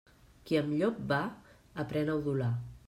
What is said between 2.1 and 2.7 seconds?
a udolar.